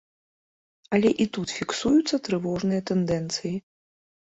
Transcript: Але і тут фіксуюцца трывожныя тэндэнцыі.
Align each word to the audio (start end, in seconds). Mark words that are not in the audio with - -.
Але 0.97 1.11
і 1.25 1.29
тут 1.39 1.47
фіксуюцца 1.59 2.21
трывожныя 2.31 2.81
тэндэнцыі. 2.93 3.57